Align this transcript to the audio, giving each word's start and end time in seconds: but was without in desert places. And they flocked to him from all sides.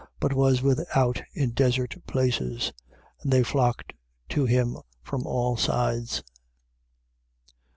but 0.19 0.33
was 0.33 0.63
without 0.63 1.21
in 1.35 1.51
desert 1.51 1.93
places. 2.07 2.73
And 3.21 3.31
they 3.31 3.43
flocked 3.43 3.93
to 4.29 4.45
him 4.45 4.77
from 5.03 5.27
all 5.27 5.57
sides. 5.57 6.23